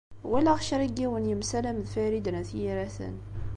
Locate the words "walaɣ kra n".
0.29-0.95